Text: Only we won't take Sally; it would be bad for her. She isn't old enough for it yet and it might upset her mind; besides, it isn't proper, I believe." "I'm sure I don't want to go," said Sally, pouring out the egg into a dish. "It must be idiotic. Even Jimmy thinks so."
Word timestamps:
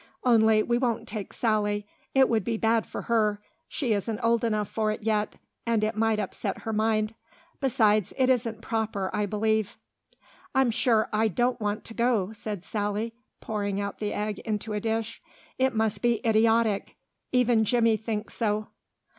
Only 0.23 0.63
we 0.63 0.79
won't 0.79 1.07
take 1.07 1.31
Sally; 1.31 1.85
it 2.15 2.27
would 2.27 2.43
be 2.43 2.57
bad 2.57 2.87
for 2.87 3.03
her. 3.03 3.39
She 3.67 3.93
isn't 3.93 4.19
old 4.23 4.43
enough 4.43 4.67
for 4.67 4.89
it 4.89 5.03
yet 5.03 5.35
and 5.63 5.83
it 5.83 5.95
might 5.95 6.17
upset 6.19 6.61
her 6.63 6.73
mind; 6.73 7.13
besides, 7.59 8.11
it 8.17 8.27
isn't 8.27 8.63
proper, 8.63 9.11
I 9.13 9.27
believe." 9.27 9.77
"I'm 10.55 10.71
sure 10.71 11.07
I 11.13 11.27
don't 11.27 11.61
want 11.61 11.85
to 11.85 11.93
go," 11.93 12.33
said 12.33 12.65
Sally, 12.65 13.13
pouring 13.41 13.79
out 13.79 13.99
the 13.99 14.11
egg 14.11 14.39
into 14.39 14.73
a 14.73 14.79
dish. 14.79 15.21
"It 15.59 15.75
must 15.75 16.01
be 16.01 16.19
idiotic. 16.25 16.95
Even 17.31 17.63
Jimmy 17.63 17.95
thinks 17.95 18.33
so." 18.33 18.69